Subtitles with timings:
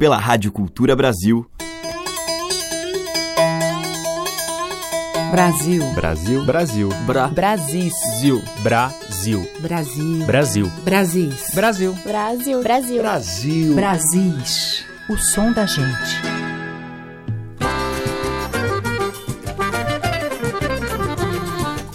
[0.00, 1.46] pela Rádio Cultura Brasil.
[5.30, 5.84] Brasil.
[5.92, 6.44] Brasil.
[6.46, 6.88] Brasil.
[7.04, 7.28] Bra.
[7.28, 7.92] Brasis.
[8.18, 8.42] Zil.
[8.62, 9.46] Brasil.
[9.60, 10.24] Brasil.
[10.24, 10.70] Brasil.
[10.82, 11.50] Brasis.
[11.54, 11.94] Brasil.
[12.02, 12.62] Brasil.
[12.62, 13.02] Brasil.
[13.02, 13.74] Brasil.
[13.74, 14.84] Brasis.
[15.10, 16.40] O som da gente.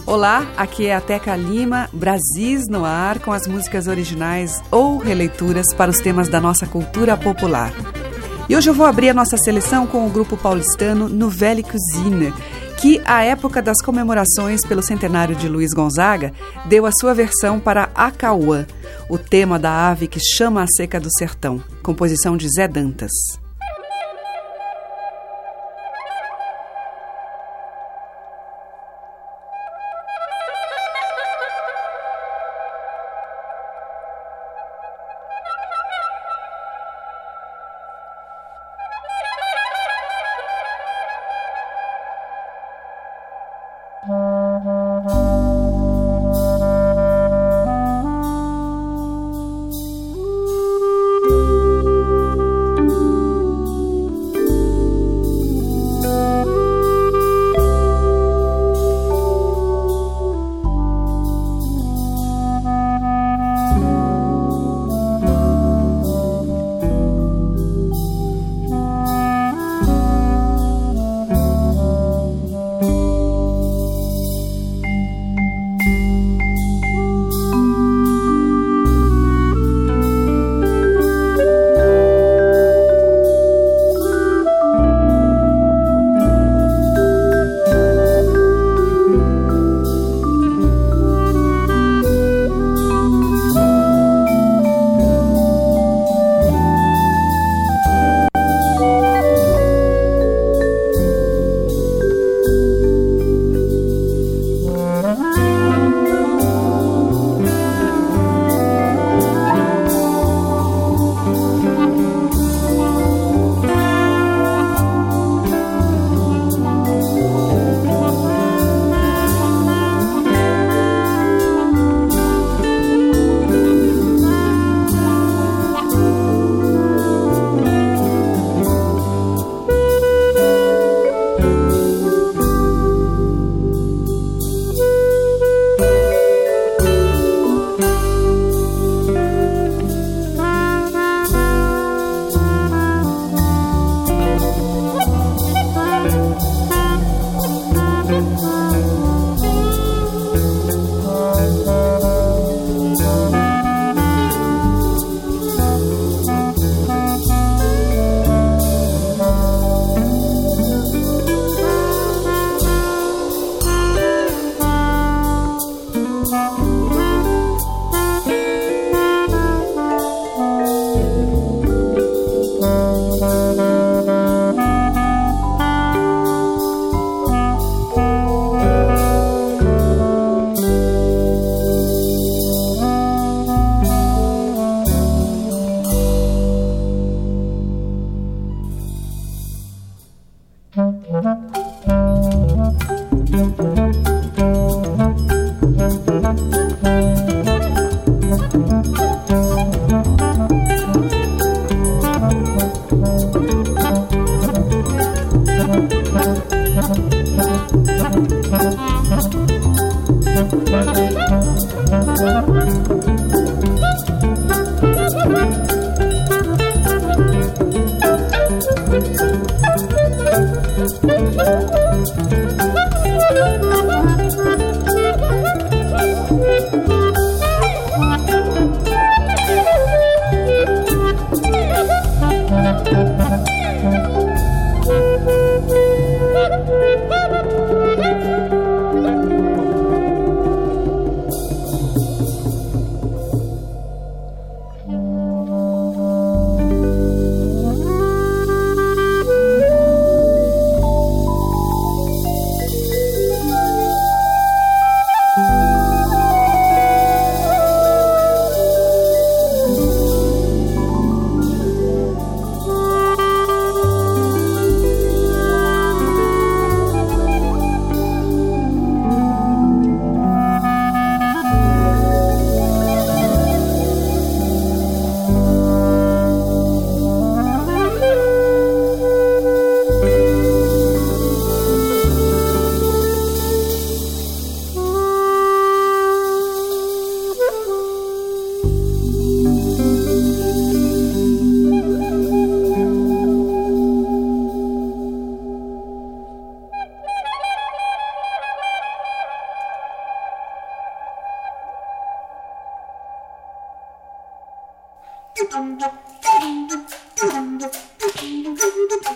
[0.06, 5.74] Olá, aqui é a Teca Lima, Brasis no ar, com as músicas originais ou releituras
[5.76, 7.74] para os temas da nossa cultura popular.
[8.48, 12.32] E hoje eu vou abrir a nossa seleção com o grupo paulistano Nouvelle Cuisine,
[12.80, 16.32] que, à época das comemorações pelo centenário de Luiz Gonzaga,
[16.66, 18.68] deu a sua versão para Acauã,
[19.10, 23.12] o tema da ave que chama a seca do sertão, composição de Zé Dantas.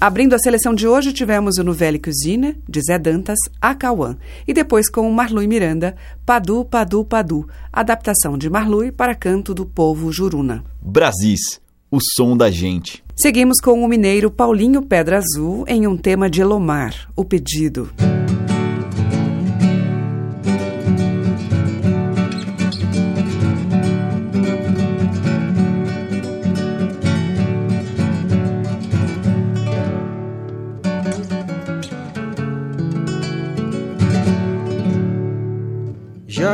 [0.00, 4.16] Abrindo a seleção de hoje, tivemos o Nouvelle Cuisine, de Zé Dantas, Acauã,
[4.48, 5.94] e depois com o Marlui Miranda,
[6.24, 10.64] Padu, Padu, Padu, adaptação de Marlui para canto do povo Juruna.
[10.80, 11.60] Brasis,
[11.90, 13.04] o som da gente.
[13.14, 17.90] Seguimos com o mineiro Paulinho Pedra Azul em um tema de Elomar, O Pedido.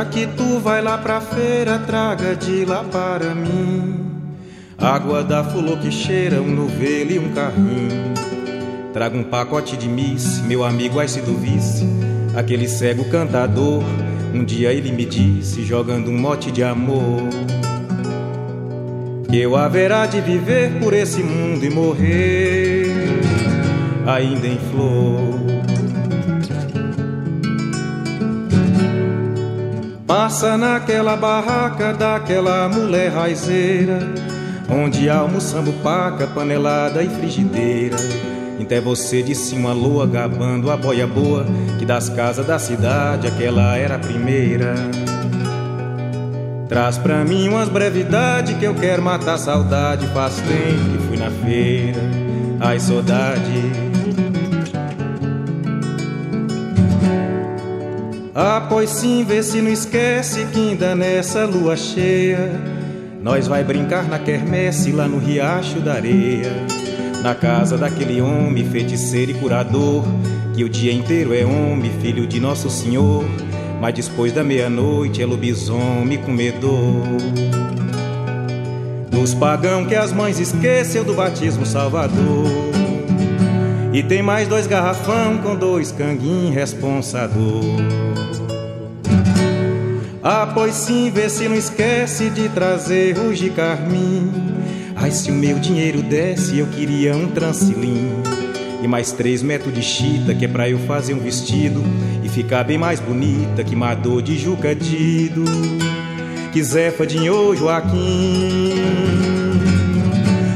[0.07, 4.05] Que tu vai lá pra feira, traga de lá para mim.
[4.77, 8.13] Água da fulô que cheira, um novelo e um carrinho.
[8.93, 11.37] Traga um pacote de miss, meu amigo ai se do.
[12.35, 13.83] Aquele cego cantador,
[14.33, 17.23] um dia ele me disse, jogando um mote de amor.
[19.29, 22.91] Que eu haverá de viver por esse mundo e morrer,
[24.05, 25.46] ainda em flor.
[30.07, 33.99] Passa naquela barraca daquela mulher raizeira,
[34.69, 37.97] onde almoçamos paca, panelada e frigideira.
[38.57, 41.45] Até você disse uma loa gabando a boia boa,
[41.77, 44.75] que das casas da cidade aquela era a primeira.
[46.69, 50.07] Traz pra mim umas brevidade que eu quero matar a saudade.
[50.07, 51.99] Faz tempo que fui na feira,
[52.61, 53.86] ai saudade.
[58.39, 62.51] Ah, pois sim, vê se não esquece que ainda nessa lua cheia
[63.19, 66.51] Nós vai brincar na quermesse lá no riacho da areia
[67.23, 70.03] Na casa daquele homem feiticeiro e curador
[70.53, 73.25] Que o dia inteiro é homem, filho de Nosso Senhor
[73.81, 77.07] Mas depois da meia-noite é lobisomem comedor
[79.09, 82.67] Dos pagão que as mães esqueceu do batismo salvador
[83.93, 88.06] e tem mais dois garrafão com dois canguinhos responsador.
[90.29, 94.29] Ah, pois sim, vê se não esquece de trazer o de carmim.
[94.93, 98.11] Ai, se o meu dinheiro desse, eu queria um transilim.
[98.83, 101.81] E mais três metros de chita, que é pra eu fazer um vestido
[102.21, 105.45] e ficar bem mais bonita que Mador de Jucadido.
[106.51, 108.75] Que Zefa de Joaquim.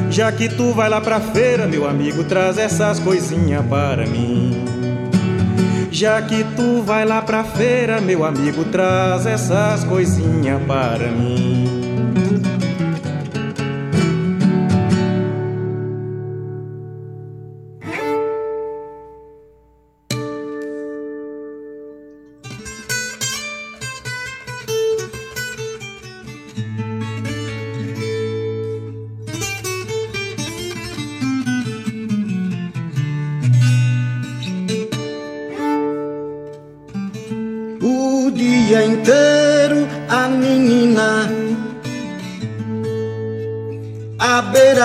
[0.10, 4.71] Já que tu vai lá pra feira, meu amigo, traz essas coisinhas para mim.
[5.92, 11.71] Já que tu vai lá pra feira, meu amigo, traz essas coisinhas para mim.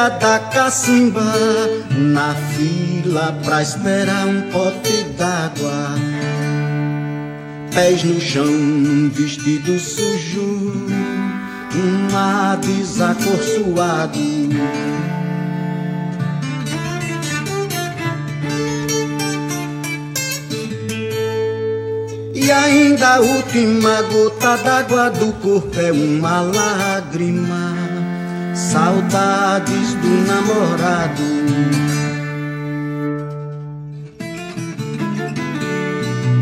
[0.08, 1.32] Da cacimba
[1.90, 5.94] na fila pra esperar um pote d'água
[7.75, 10.86] pés no chão vestido sujo
[11.75, 14.36] um ar desacorçoado
[22.32, 27.95] E ainda a última gota d'água do corpo é uma lágrima.
[28.56, 31.22] Saudades do namorado.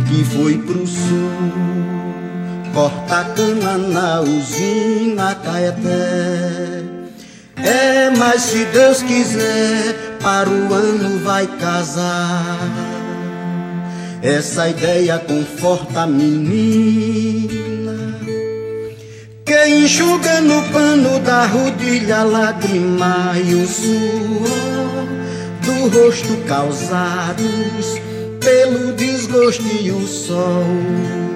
[0.08, 1.30] Que foi pro sul,
[2.72, 6.84] corta cana na usina Caeté.
[7.56, 12.58] É, mas se Deus quiser, para o ano vai casar
[14.22, 17.83] Essa ideia conforta a menina
[19.68, 25.06] enxuga no pano da rodilha a lágrima e o suor
[25.62, 28.00] do rosto causados
[28.40, 31.33] pelo desgosto e o sol.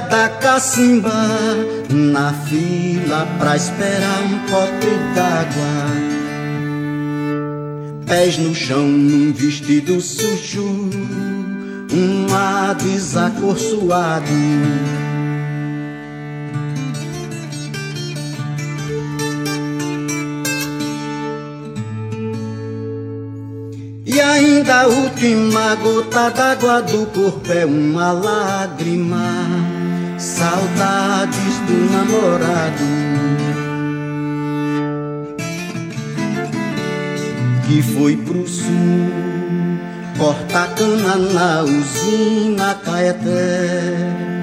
[0.00, 1.10] Da cacimba
[1.90, 6.24] na fila pra esperar um pote d'água.
[8.06, 10.90] Pés no chão num vestido sujo
[11.92, 14.24] um ar desacorçoado
[24.06, 29.63] E ainda a última gota d'água do corpo é uma lágrima,
[30.18, 32.84] saudades do namorado.
[37.66, 39.08] Que foi pro sul,
[40.18, 44.34] corta cana na usina Caeté.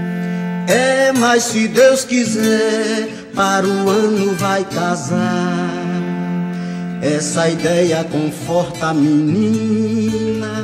[0.68, 5.70] É, mas se Deus quiser, para o ano vai casar.
[7.02, 10.64] Essa ideia conforta a menina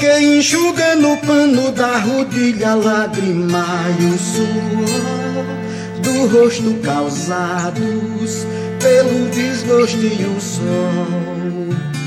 [0.00, 2.74] que enxuga no pano da rodilha
[4.00, 5.44] e o suor
[6.02, 8.46] do rosto causados
[8.80, 11.99] pelo desgosto e o sol.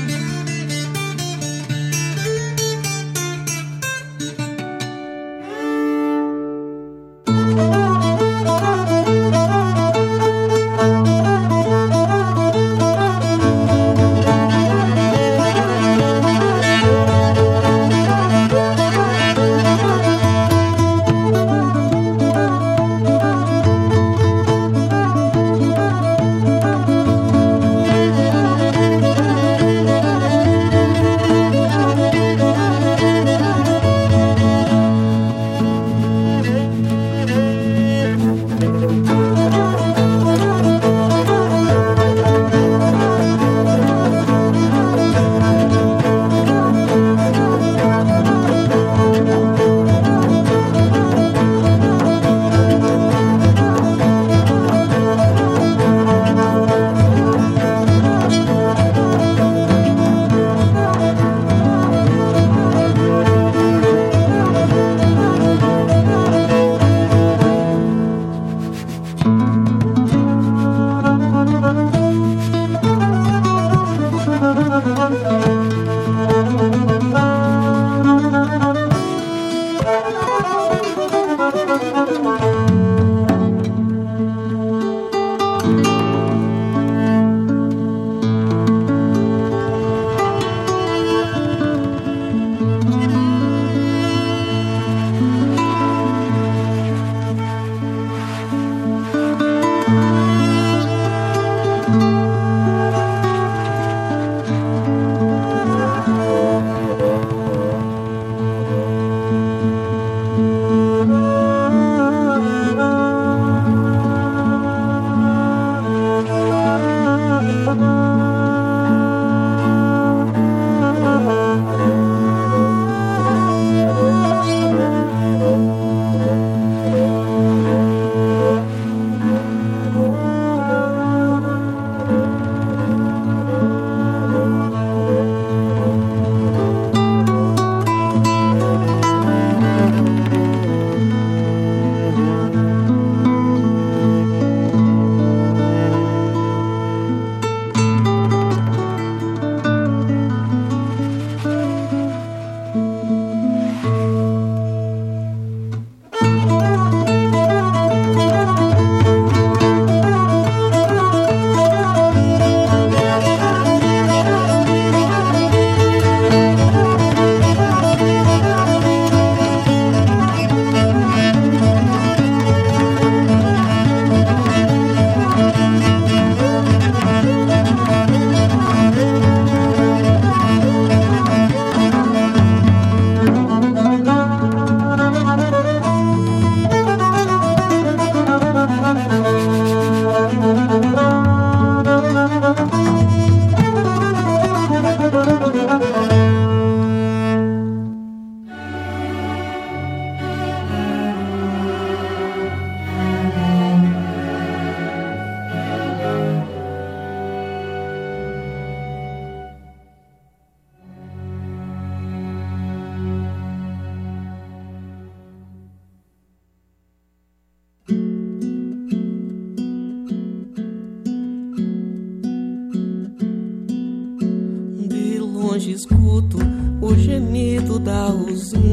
[225.84, 226.38] Escuto
[226.80, 228.64] o gemido da usina.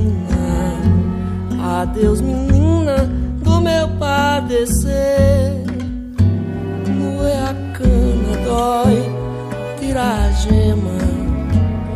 [1.81, 3.09] Adeus, menina
[3.43, 5.63] do meu padecer.
[6.87, 9.03] Moer a cana dói,
[9.79, 11.01] tirar a gema.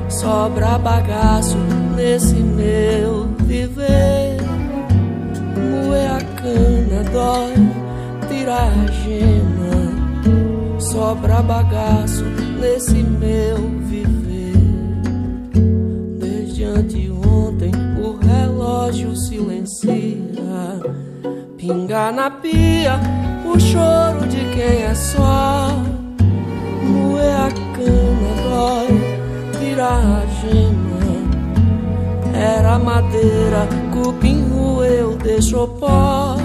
[0.10, 1.58] Sobra bagaço
[1.96, 4.38] nesse meu viver.
[5.58, 7.54] Moer a cana dói,
[8.28, 10.80] tirar a gema.
[10.80, 12.24] Sobra bagaço
[12.60, 13.75] nesse meu
[21.68, 23.00] Pinga na pia
[23.44, 25.70] o choro de quem é só.
[26.84, 29.02] Moer a cana dói,
[29.58, 31.02] tirar a gema.
[32.36, 36.38] Era madeira, cupim roeu, deixou pó.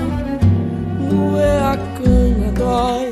[0.98, 3.10] Moer a cana dói,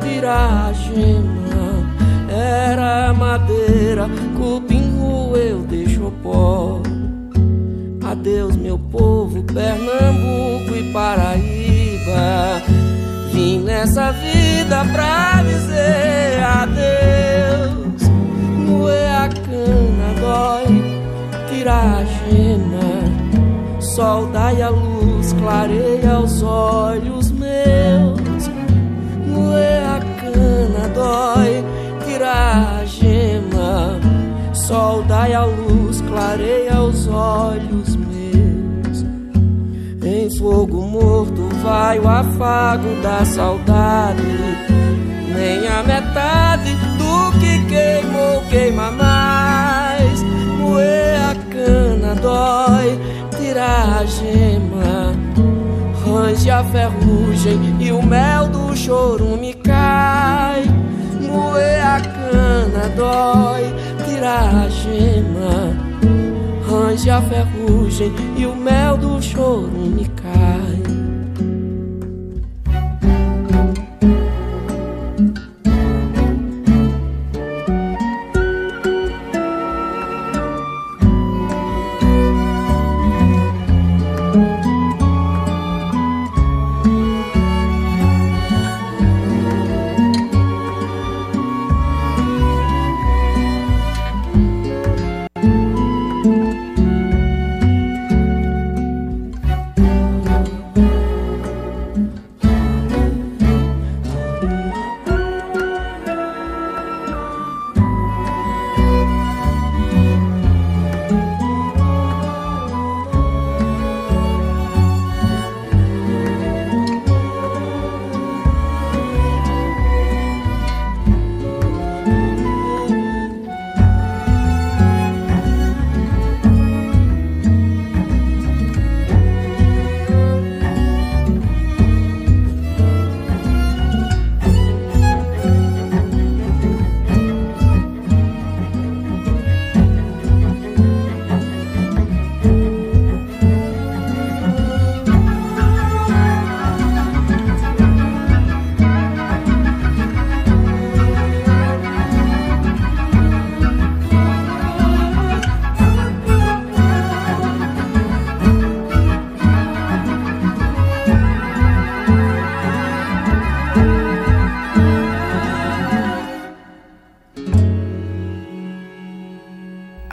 [0.00, 1.84] tirar a gema.
[2.30, 6.80] Era madeira, cupim roeu, deixou pó.
[8.14, 12.62] Adeus, meu povo, Pernambuco e Paraíba.
[13.32, 18.08] Vim nessa vida pra dizer adeus.
[18.56, 20.84] Moer a cana dói,
[21.50, 23.80] tirar a gema.
[23.80, 28.48] Sol dai a luz, clareia os olhos meus.
[29.26, 31.64] Moer a cana dói,
[32.06, 33.98] tirar a gema.
[34.52, 38.03] Sol dai a luz, clareia os olhos meus.
[40.44, 44.20] Fogo morto vai o afago da saudade.
[45.34, 50.22] Nem a metade do que queimou queima mais.
[50.58, 53.00] Moer a cana dói,
[53.38, 55.14] tirar a gema.
[56.04, 60.64] Range a ferrugem e o mel do chorume cai.
[61.22, 63.74] Moer a cana dói,
[64.06, 65.94] tirar a gema.
[66.68, 70.23] Range a ferrugem e o mel do chorume cai.
[70.34, 70.93] high.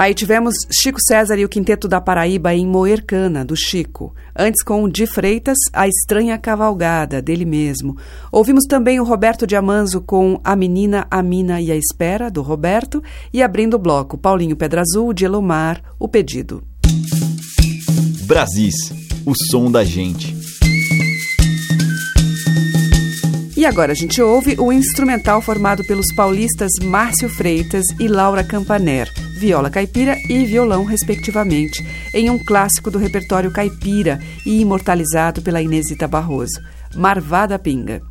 [0.01, 4.15] Aí tivemos Chico César e o Quinteto da Paraíba em Moercana, do Chico.
[4.35, 7.95] Antes com o Di Freitas, A Estranha Cavalgada, dele mesmo.
[8.31, 13.03] Ouvimos também o Roberto Diamanzo com A Menina, a Mina e a Espera, do Roberto.
[13.31, 16.63] E abrindo o bloco, Paulinho Pedra Azul, de Elomar, O Pedido.
[18.23, 18.91] Brasis,
[19.23, 20.35] o som da gente.
[23.55, 29.07] E agora a gente ouve o instrumental formado pelos paulistas Márcio Freitas e Laura Campaner,
[29.41, 36.07] viola caipira e violão, respectivamente, em um clássico do repertório caipira e imortalizado pela Inesita
[36.07, 36.61] Barroso,
[36.95, 38.10] Marvada Pinga.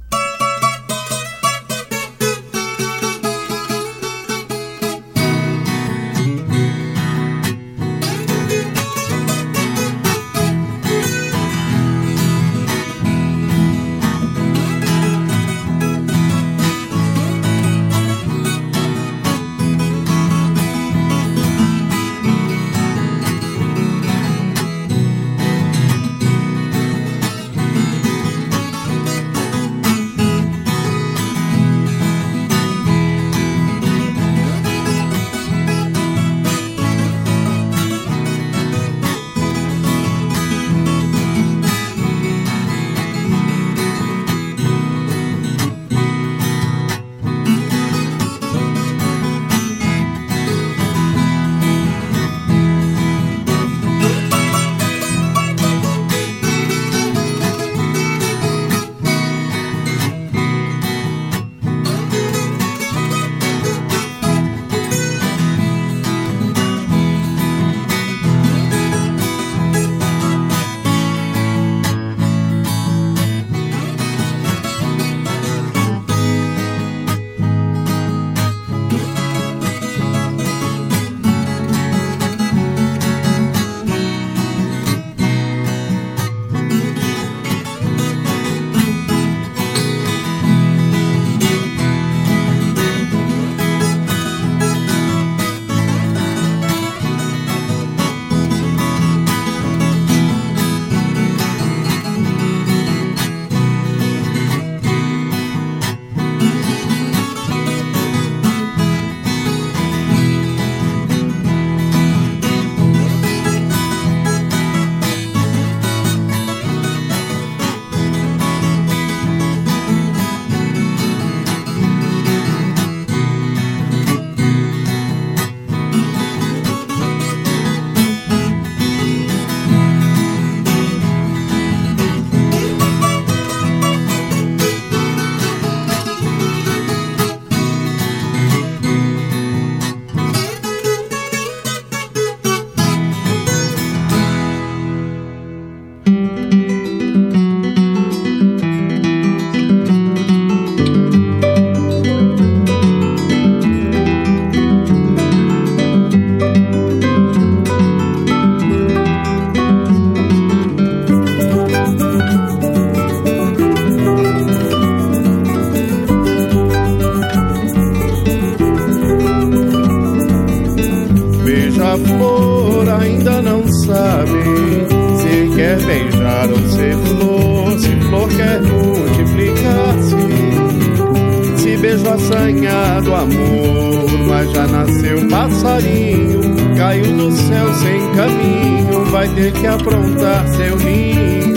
[182.30, 186.40] Assanhado amor, mas já nasceu passarinho,
[186.76, 191.50] caiu do céu sem caminho, vai ter que aprontar seu ninho.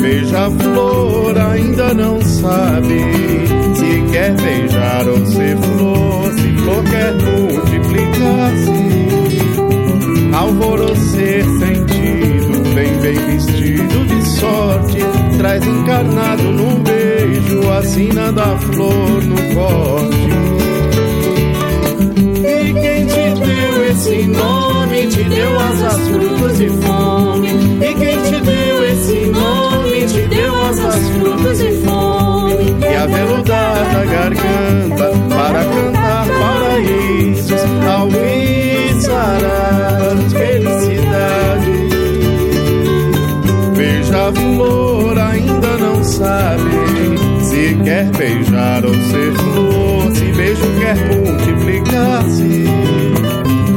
[0.00, 3.00] Beija-flor ainda não sabe
[3.74, 8.78] se quer beijar ou ser flor, se flor quer multiplicar-se.
[10.32, 14.98] Alvorocer sentido, bem bem vestido de sorte,
[15.36, 16.87] traz encarnado num
[17.88, 20.28] beijo a sina da flor no corte.
[22.44, 27.48] E quem te deu esse nome, te deu asas, frutos e fome.
[27.80, 32.54] E quem te deu esse nome, te deu asas, frutos e fome.
[32.80, 38.37] E a veludada garganta para cantar paraísos, alviçarás
[47.88, 52.64] quer beijar ou ser flor, se beijo quer multiplicar-se.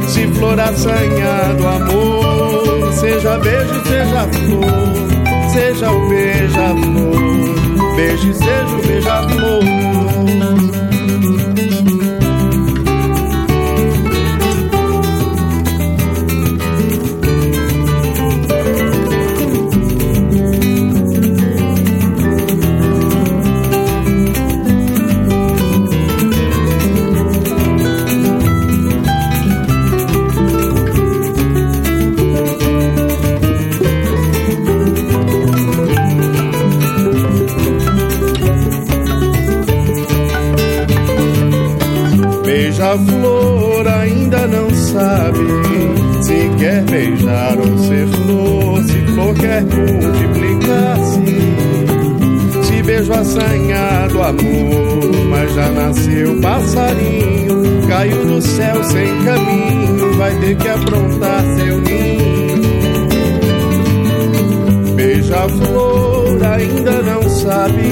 [0.06, 9.81] Se flor assanhado amor, seja beijo, seja flor, seja o beija-flor, beijo, seja o beija-flor.
[54.22, 61.80] Amor, mas já nasceu passarinho, caiu do céu sem caminho, vai ter que aprontar seu
[61.80, 62.22] ninho.
[64.94, 67.82] Beija-flor ainda não sabe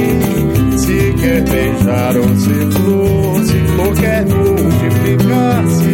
[0.77, 5.90] se quer beijar ou ser flor, se flor quer multiplicar-se.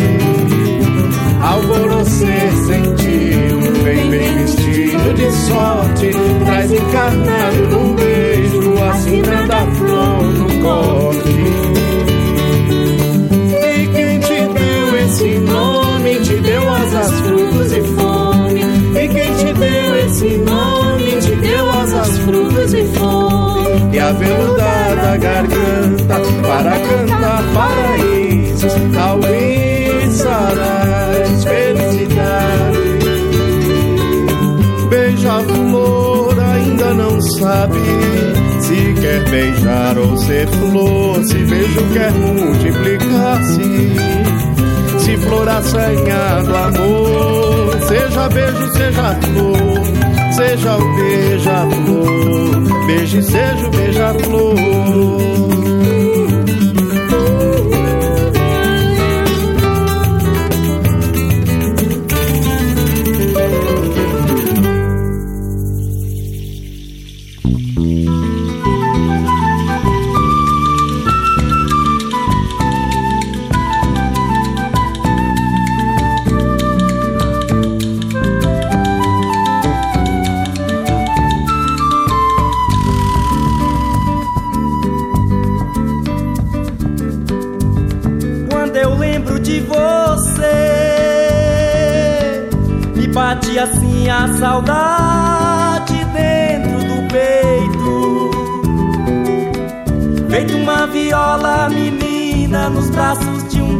[1.43, 6.11] Alvorocer sentido, bem bem vestido de sorte,
[6.45, 8.95] traz encarnado num beijo a
[13.63, 18.61] E quem te deu esse nome, te deu asas, frutos e fome.
[18.95, 23.95] E quem te deu esse nome, te deu asas, frutos e fome.
[23.95, 30.47] E a veludada garganta para cantar paraísos, alviçarás
[31.45, 32.87] felicidade.
[34.89, 37.79] Beija-flor ainda não sabe
[38.67, 43.95] se quer beijar ou ser flor, se beijo quer multiplicar-se.
[44.99, 55.46] Se flor assanhado amor, seja beijo, seja flor, seja o beija-flor, beije seja o beija-flor.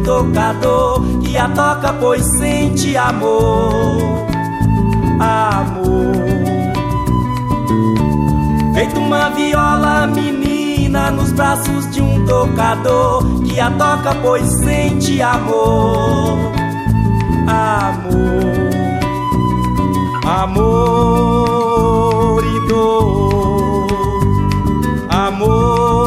[0.07, 4.25] Tocador que a toca pois sente amor,
[5.19, 6.15] amor.
[8.73, 16.37] Feito uma viola menina nos braços de um tocador que a toca pois sente amor,
[17.45, 18.69] amor,
[20.25, 20.85] amor
[22.45, 23.87] e dor,
[25.09, 26.06] amor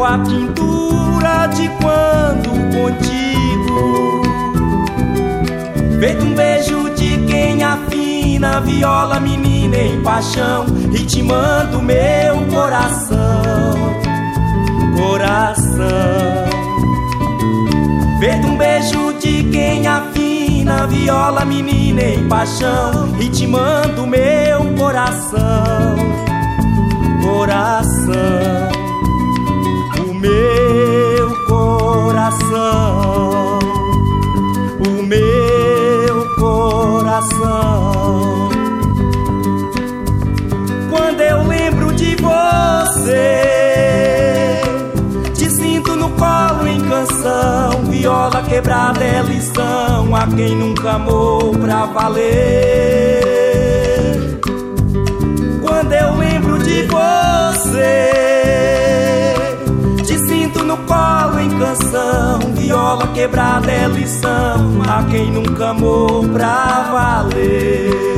[0.00, 4.22] corpo a pintura de quando contigo.
[5.98, 7.10] Feito um beijo de
[7.62, 13.74] afina, viola menina em paixão, ritmando meu coração,
[14.96, 15.86] coração.
[18.18, 25.96] Feito um beijo de quem afina, viola menina em paixão, ritmando meu coração,
[27.22, 28.79] coração.
[30.20, 33.58] Meu coração,
[34.86, 38.50] o meu coração.
[40.90, 43.40] Quando eu lembro de você,
[45.34, 51.86] te sinto no colo em canção, viola quebrada é lição a quem nunca amou pra
[51.86, 53.22] valer.
[55.62, 58.09] Quando eu lembro de você,
[61.70, 68.09] canção, viola quebrada é lição a quem nunca amou pra valer.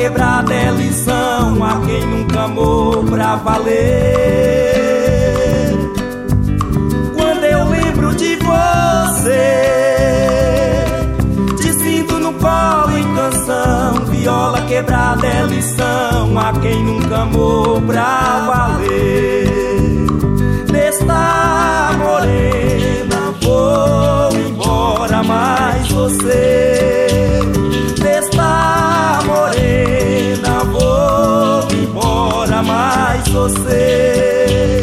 [0.00, 4.72] Quebrada é lição a quem nunca amou pra valer.
[7.14, 9.44] Quando eu lembro de você,
[11.58, 14.06] te sinto no colo em canção.
[14.06, 19.50] Viola quebrada é lição a quem nunca amou pra valer
[20.72, 26.69] desta morena vou embora mais você
[32.62, 34.80] mais você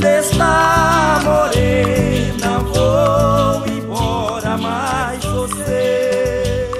[0.00, 6.74] desta morena vou embora mais você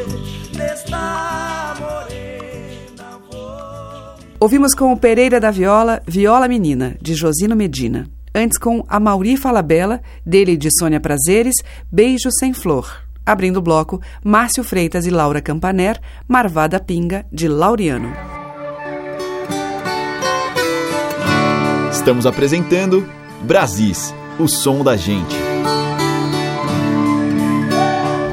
[0.57, 8.09] desta morena vou Ouvimos com o Pereira da Viola, Viola Menina, de Josino Medina.
[8.35, 11.55] Antes com a Mauri Falabella, dele de Sônia Prazeres,
[11.91, 12.91] Beijo Sem Flor.
[13.25, 18.42] Abrindo o bloco, Márcio Freitas e Laura Campaner, Marvada Pinga, de Laureano.
[22.03, 23.09] Estamos apresentando
[23.43, 25.37] Brasis, o som da gente.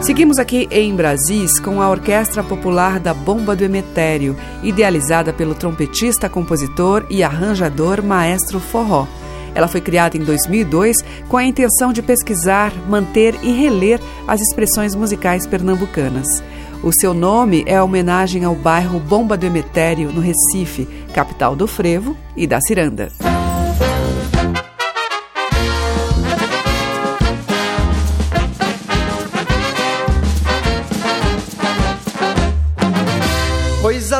[0.01, 6.27] Seguimos aqui em Brasis com a Orquestra Popular da Bomba do Emetério, idealizada pelo trompetista,
[6.27, 9.05] compositor e arranjador Maestro Forró.
[9.53, 14.95] Ela foi criada em 2002 com a intenção de pesquisar, manter e reler as expressões
[14.95, 16.41] musicais pernambucanas.
[16.81, 22.17] O seu nome é homenagem ao bairro Bomba do Emetério, no Recife, capital do frevo
[22.35, 23.11] e da ciranda.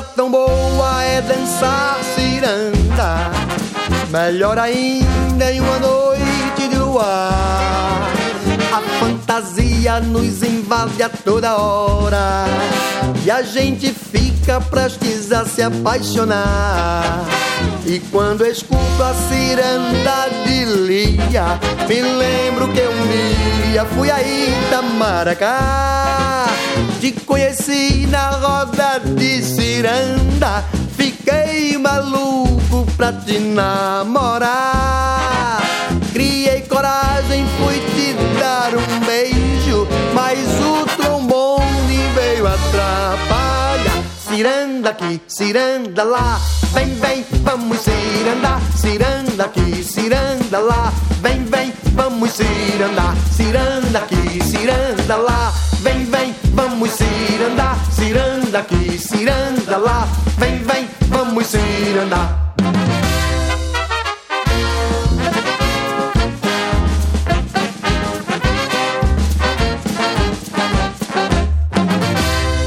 [0.02, 3.30] Tão boa é dançar ciranda,
[4.10, 8.10] melhor ainda em uma noite de luar.
[8.72, 12.46] A fantasia nos invade a toda hora
[13.26, 17.26] e a gente fica prestes a se apaixonar.
[17.86, 21.60] E quando escuto a ciranda de Lia,
[21.90, 26.29] me lembro que um dia fui a Itamaracá.
[27.00, 30.66] Te conheci na roda de ciranda,
[30.98, 34.50] fiquei maluco pra te namorar.
[36.12, 44.04] Criei coragem, fui te dar um beijo, mas o trombone veio atrapalhar.
[44.28, 46.38] Ciranda aqui, ciranda lá,
[46.74, 55.16] vem, vem, vamos ciranda, ciranda aqui, ciranda lá, vem, vem, vamos ciranda, ciranda aqui, ciranda
[55.16, 55.54] lá,
[58.50, 60.08] ciranda aqui, ciranda lá,
[60.38, 62.18] vem, vem, vamos ciranda.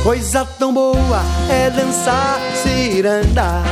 [0.04, 3.62] Coisa tão boa é dançar ciranda.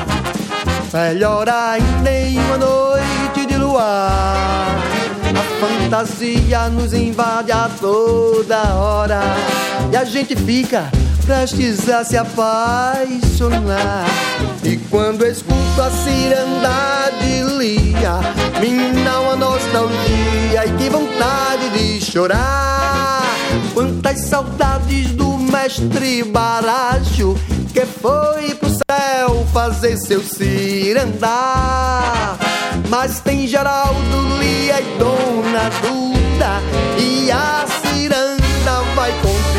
[0.92, 4.66] Melhor ainda em uma noite de luar.
[5.31, 9.20] A fantasia nos invade a toda hora.
[9.92, 10.90] E a gente fica
[11.31, 14.05] prestes a se apaixonar
[14.64, 18.19] E quando escuto a ciranda de Lia
[18.61, 23.23] Me dá uma nostalgia e que vontade de chorar
[23.73, 27.37] Quantas saudades do mestre Barajo
[27.73, 31.31] que foi pro céu fazer seu cirandar.
[32.88, 34.01] Mas tem Geraldo,
[34.40, 36.61] Lia e Dona Duda
[36.99, 39.49] e a ciranda vai continuar.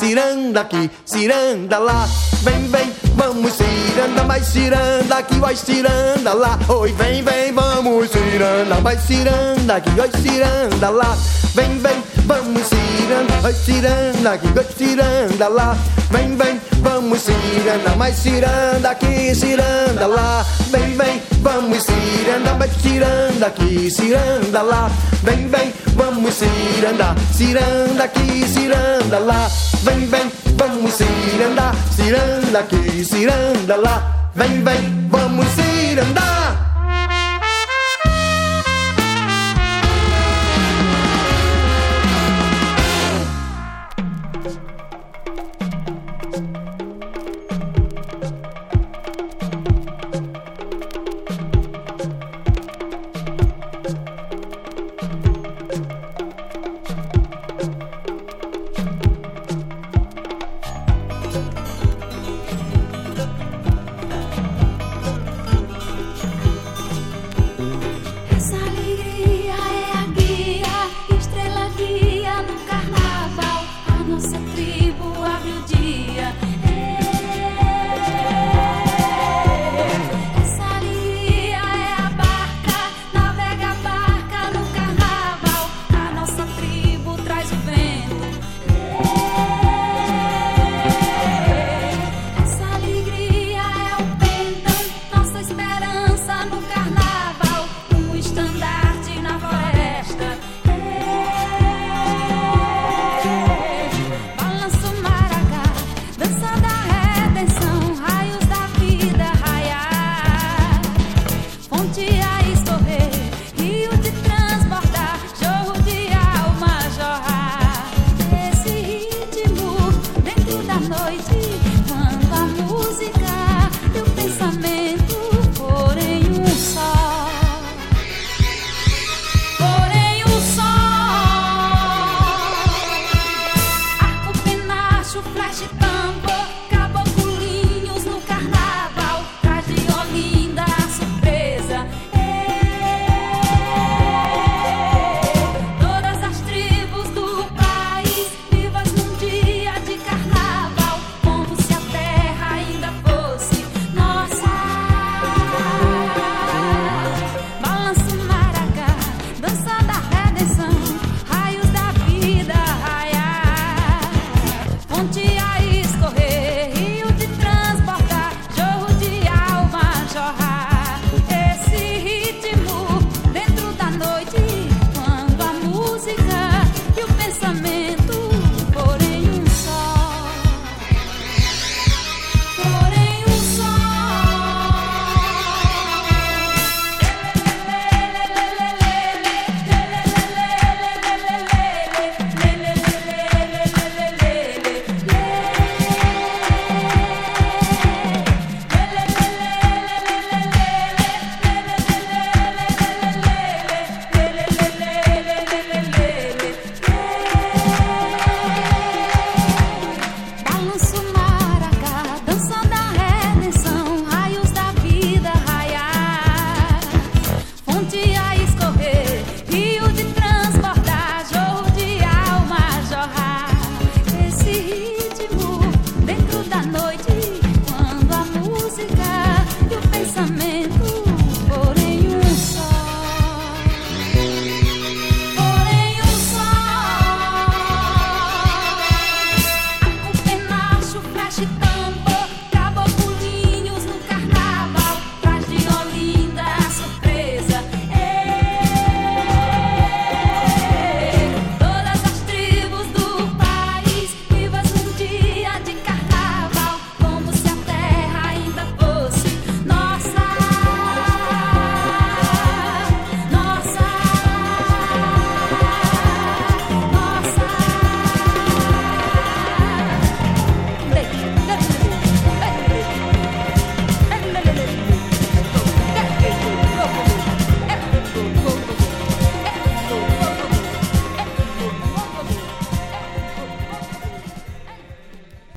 [0.00, 2.08] Ciranda aqui, ciranda lá,
[2.40, 6.58] vem, vem, vamos ciranda, mais ciranda aqui, vai ciranda lá.
[6.70, 11.18] Oi, vem, vem, vamos ciranda, vai ciranda aqui, vai ciranda lá.
[11.54, 15.76] Vem, vem, vamos ciranda, vai ciranda aqui, vai ciranda lá.
[16.10, 20.46] Vem, vem, vamos ciranda, mais ciranda aqui, ciranda lá.
[20.70, 24.90] Vem, vem, vamos ciranda, mais ciranda aqui, ciranda lá.
[25.24, 29.50] Vem, vem, vamos ciranda, ciranda aqui, ciranda lá.
[29.82, 34.30] Vem, vem, vamos ciranda, ciranda aqui, ciranda lá.
[34.36, 36.69] Vem, vem, vamos cirandar.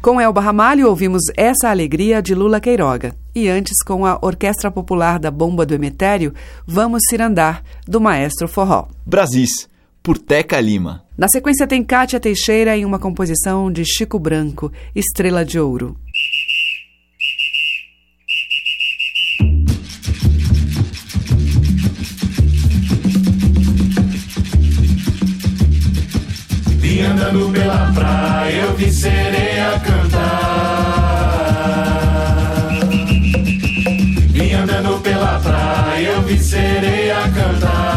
[0.04, 3.16] Com Elba Ramalho ouvimos Essa Alegria de Lula Queiroga.
[3.34, 6.34] E antes, com a Orquestra Popular da Bomba do Emetério,
[6.68, 8.89] Vamos Cirandar, do maestro Forró.
[9.06, 9.70] Brasis,
[10.04, 11.06] por Teca Lima.
[11.18, 15.95] Na sequência tem Cátia Teixeira em uma composição de Chico Branco, Estrela de Ouro.
[27.24, 31.13] Andando pela praia, eu vi sereia cantar.
[34.30, 37.93] Vim andando pela praia, eu vi sereia cantar.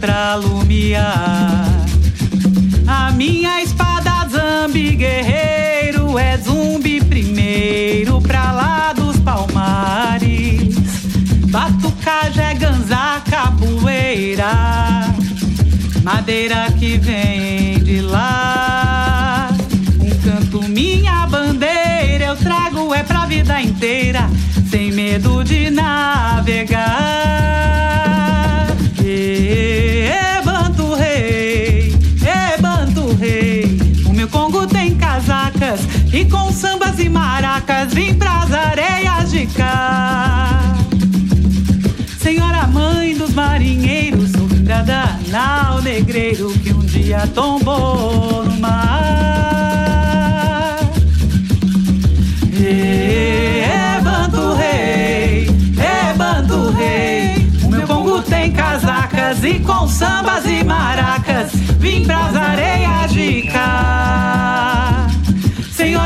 [0.00, 1.66] Pra lumiar.
[2.86, 10.74] A minha espada zambi guerreiro É zumbi primeiro pra lá dos palmares.
[11.50, 15.12] Batucajé, ganzá, capoeira
[16.02, 19.50] Madeira que vem de lá.
[20.00, 24.30] Um canto, minha bandeira Eu trago é pra vida inteira
[24.70, 26.99] Sem medo de navegar
[36.12, 40.76] E com sambas e maracas Vim pras areias de cá
[42.20, 49.10] Senhora mãe dos marinheiros, sou vingada nau negreiro que um dia tombou no mar.
[52.62, 55.48] É banto rei,
[55.78, 57.50] é banto rei.
[57.64, 64.69] O meu Congo tem casacas e com sambas e maracas vim pras areias de cá.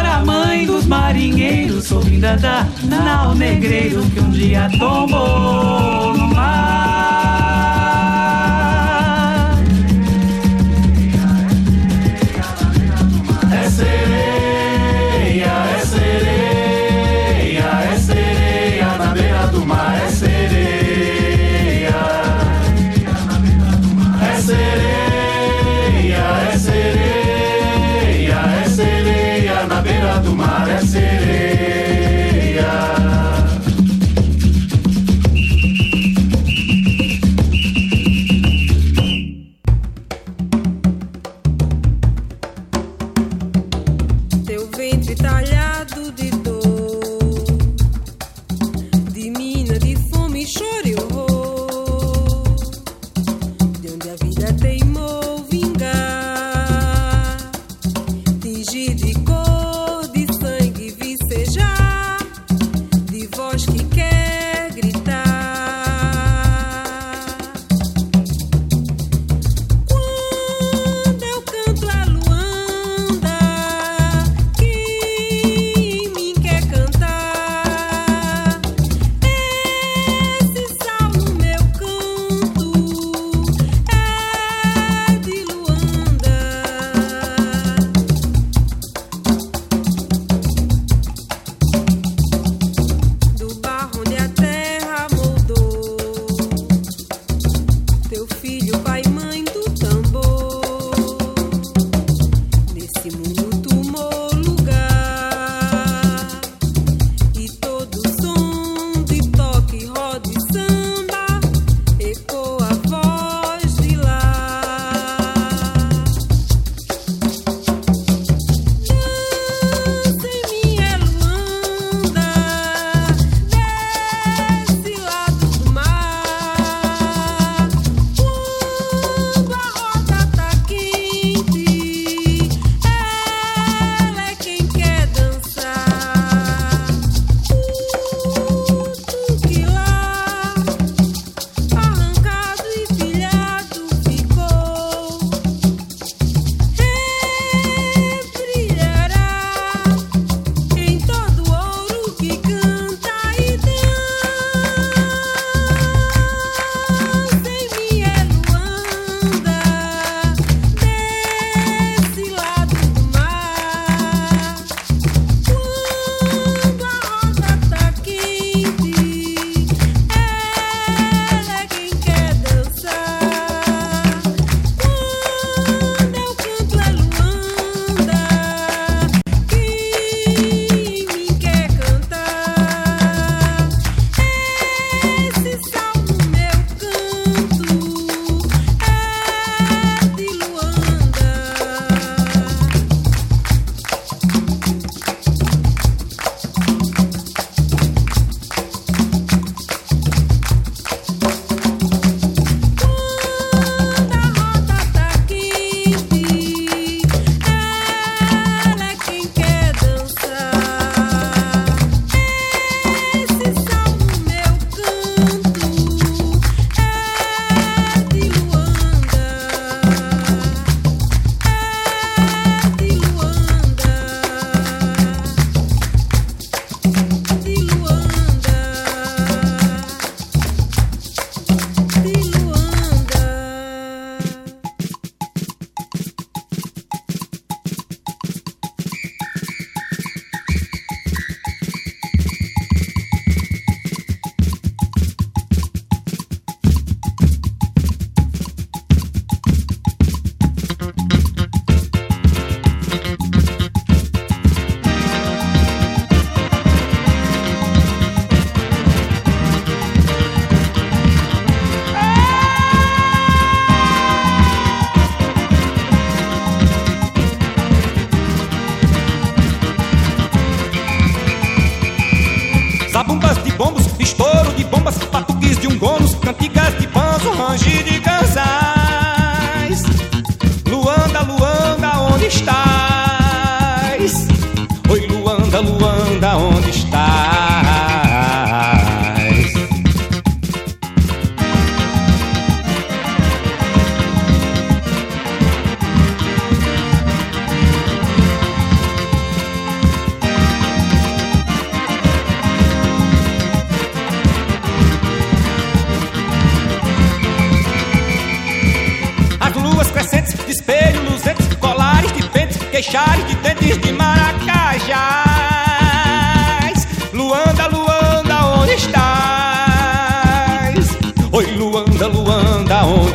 [0.05, 6.13] Senhora mãe dos marinheiros, sou vinda da nau negreiro que um dia tombou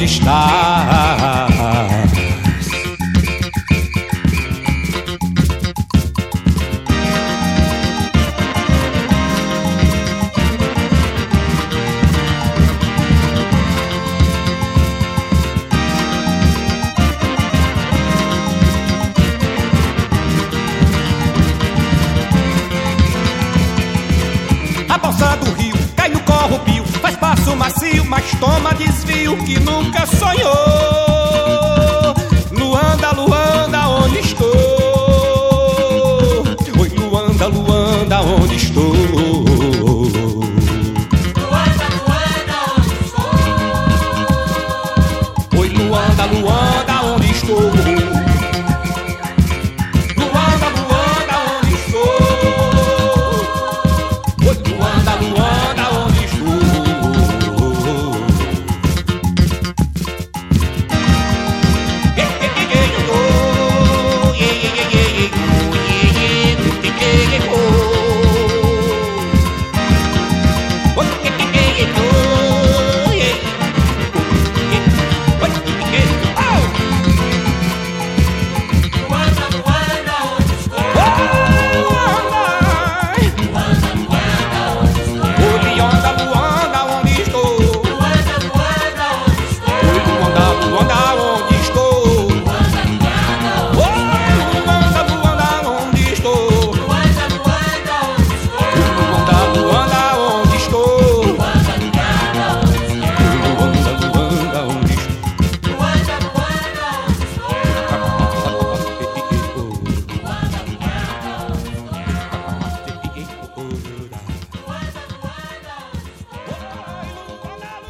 [0.10, 0.59] Luanda,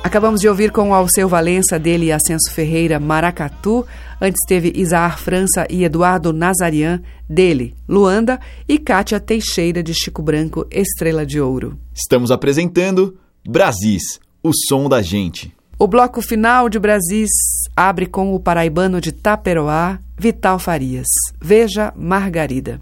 [0.09, 3.85] Acabamos de ouvir com o Alceu Valença, dele e Ascenso Ferreira, Maracatu.
[4.19, 6.99] Antes teve Isaar França e Eduardo Nazarian,
[7.29, 8.39] dele, Luanda.
[8.67, 11.77] E Kátia Teixeira, de Chico Branco, Estrela de Ouro.
[11.93, 15.53] Estamos apresentando Brasis, o som da gente.
[15.77, 17.29] O bloco final de Brasis
[17.75, 21.05] abre com o paraibano de Taperoá, Vital Farias.
[21.39, 22.81] Veja Margarida.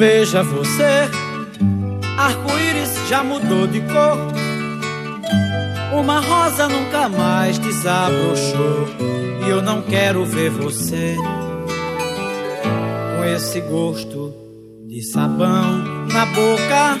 [0.00, 1.10] Veja você,
[2.16, 4.16] arco-íris já mudou de cor.
[5.92, 8.88] Uma rosa nunca mais desabrochou.
[9.44, 11.16] E eu não quero ver você
[13.14, 14.32] com esse gosto
[14.88, 16.98] de sabão na boca.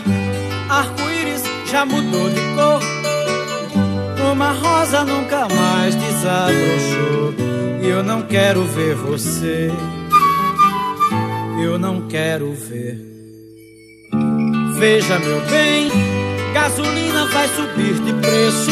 [0.68, 2.82] Arco-íris já mudou de cor.
[4.30, 7.32] Uma rosa nunca mais desabrochou.
[7.82, 9.72] E eu não quero ver você
[11.62, 12.98] eu não quero ver.
[14.78, 15.90] Veja, meu bem,
[16.54, 18.70] gasolina vai subir de preço.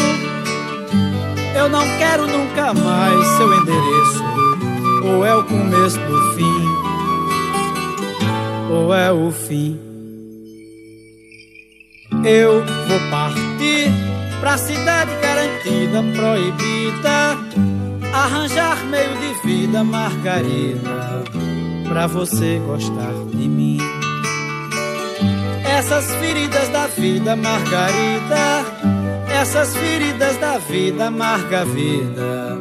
[1.55, 4.23] Eu não quero nunca mais seu endereço.
[5.03, 6.67] Ou é o começo do fim,
[8.71, 9.79] ou é o fim.
[12.23, 13.91] Eu vou partir
[14.39, 17.37] pra cidade garantida, proibida.
[18.13, 21.48] Arranjar meio de vida, Margarida
[21.89, 23.79] pra você gostar de mim.
[25.65, 28.63] Essas feridas da vida, Margarida.
[29.27, 32.59] Essas feridas da vida, amarga vida,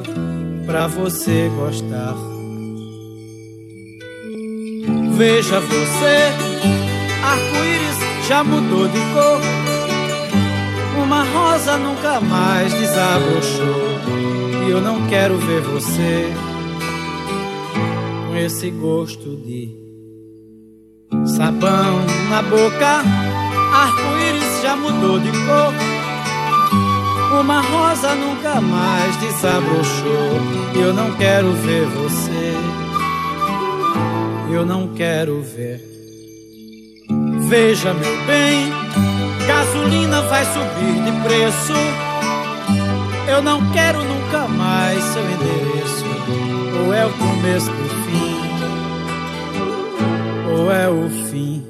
[0.65, 2.15] pra você gostar.
[5.17, 6.17] Veja você,
[7.23, 9.41] arco-íris já mudou de cor.
[11.03, 13.99] Uma rosa nunca mais desabrochou.
[14.67, 16.33] E eu não quero ver você
[18.39, 19.77] esse gosto de
[21.27, 23.03] sabão na boca.
[23.73, 25.75] Arco-íris já mudou de cor.
[27.41, 30.41] Uma rosa nunca mais desabrochou.
[30.75, 32.55] Eu não quero ver você.
[34.51, 35.85] Eu não quero ver.
[37.49, 38.73] Veja, meu bem,
[39.47, 41.73] gasolina vai subir de preço.
[43.29, 46.05] Eu não quero nunca mais seu endereço.
[46.85, 48.28] Ou é o começo do fim,
[50.67, 51.63] é o fim.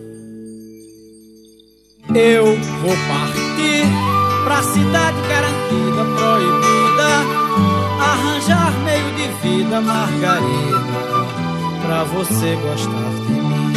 [2.15, 3.85] Eu vou partir
[4.45, 7.11] pra cidade garantida, proibida.
[8.01, 10.79] Arranjar meio de vida, Margarida,
[11.85, 13.73] pra você gostar de mim.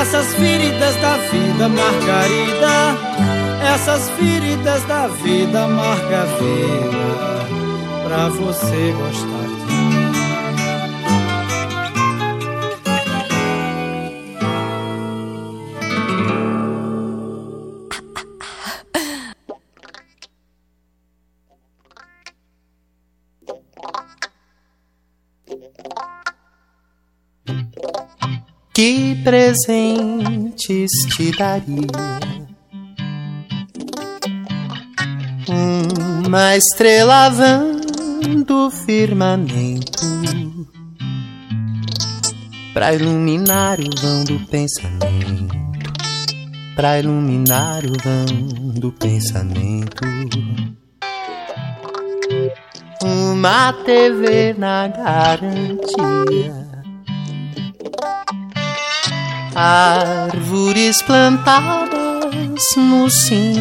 [0.00, 2.96] Essas feridas da vida, Margarida,
[3.74, 9.59] essas feridas da vida, amarga vida, pra você gostar de mim.
[29.22, 32.20] Presentes te daria?
[36.26, 37.80] Uma estrela vã
[38.46, 40.06] do firmamento
[42.72, 45.48] Pra iluminar o vão do pensamento
[46.76, 50.04] Pra iluminar o vão do pensamento
[53.02, 56.59] Uma TV na garantia
[59.54, 61.90] Árvores plantadas
[62.76, 63.60] no cimento.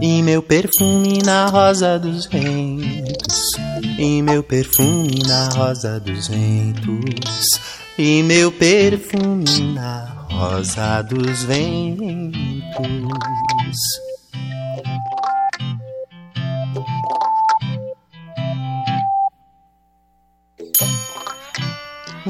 [0.00, 3.52] E meu perfume na rosa dos ventos.
[3.98, 7.60] E meu perfume na rosa dos ventos.
[7.98, 12.52] E meu perfume na rosa dos ventos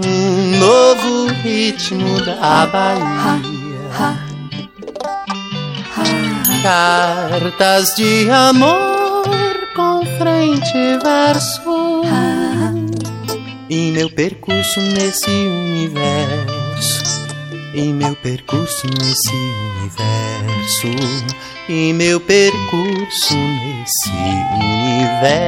[0.04, 4.32] um novo ritmo da Bahia.
[6.62, 9.24] Cartas de amor
[9.74, 12.02] com frente e verso.
[13.68, 17.02] E meu percurso nesse universo.
[17.74, 19.34] E meu percurso nesse
[19.78, 20.88] universo.
[21.68, 24.10] E meu percurso nesse
[24.60, 25.42] universo.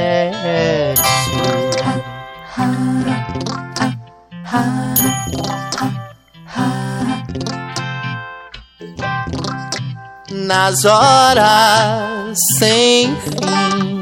[10.31, 13.95] Nas horas sem fim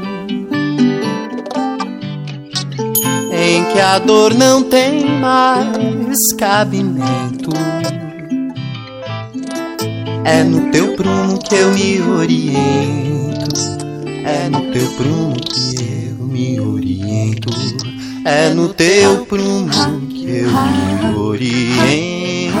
[3.32, 7.50] Em que a dor não tem mais cabimento
[10.24, 13.60] É no teu prumo que eu me oriento
[14.24, 17.48] É no teu prumo que eu me oriento
[18.24, 22.58] É no teu prumo eu me oriento.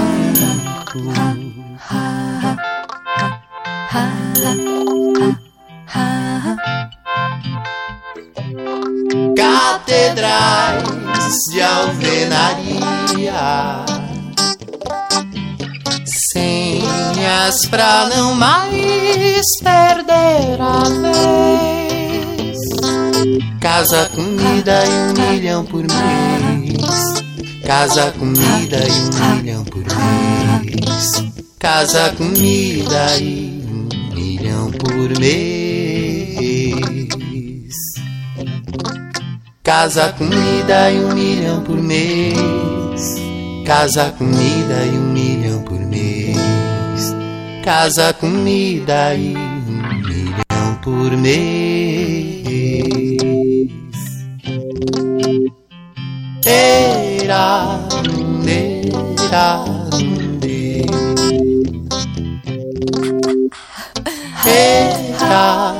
[9.36, 10.82] Catedrais
[11.50, 13.32] de alvenaria.
[16.32, 22.58] Senhas pra não mais perder a vez.
[23.60, 27.23] Casa, comida e um milhão por mês
[27.66, 31.24] Casa, comida e um milhão por mês.
[31.58, 36.74] Casa, comida e um milhão por mês.
[39.62, 43.14] Casa, comida e um milhão por mês.
[43.64, 46.36] Casa, comida e um milhão por mês.
[47.64, 52.04] Casa, comida e um milhão por mês
[57.24, 57.80] Era,
[58.46, 58.84] era,
[59.24, 59.64] era,
[64.44, 65.73] era,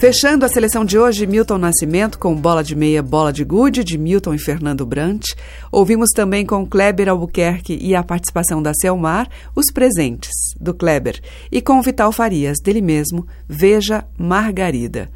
[0.00, 3.98] Fechando a seleção de hoje, Milton Nascimento com Bola de Meia, Bola de Gude, de
[3.98, 5.26] Milton e Fernando Brant.
[5.70, 11.20] Ouvimos também com Kleber Albuquerque e a participação da Selmar, Os Presentes, do Kleber.
[11.52, 15.10] E com Vital Farias, dele mesmo, Veja Margarida.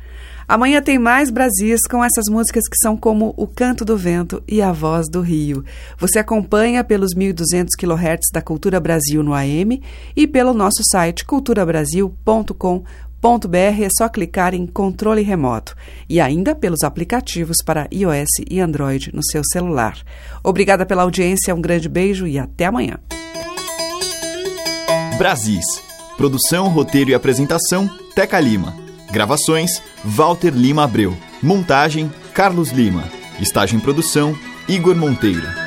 [0.46, 4.60] Amanhã tem mais Brasis com essas músicas que são como o canto do vento e
[4.60, 5.64] a voz do rio.
[5.96, 9.80] Você acompanha pelos 1.200 kHz da Cultura Brasil no AM
[10.14, 13.13] e pelo nosso site culturabrasil.com.br
[13.82, 15.74] é só clicar em controle remoto
[16.10, 19.96] e ainda pelos aplicativos para iOS e Android no seu celular.
[20.42, 22.98] Obrigada pela audiência, um grande beijo e até amanhã.
[25.16, 25.64] Brasis.
[26.18, 28.76] Produção, roteiro e apresentação: Teca Lima.
[29.10, 31.16] Gravações: Walter Lima Abreu.
[31.42, 33.04] Montagem: Carlos Lima.
[33.40, 34.36] Estágio em produção:
[34.68, 35.63] Igor Monteiro.